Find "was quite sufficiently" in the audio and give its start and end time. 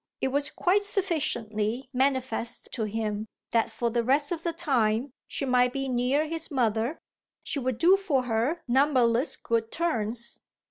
0.29-1.87